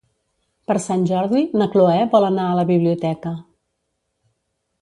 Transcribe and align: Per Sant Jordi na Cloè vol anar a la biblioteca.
Per 0.71 0.77
Sant 0.85 1.03
Jordi 1.11 1.43
na 1.63 1.69
Cloè 1.75 1.99
vol 2.15 2.27
anar 2.31 2.47
a 2.53 2.57
la 2.61 2.67
biblioteca. 2.73 3.35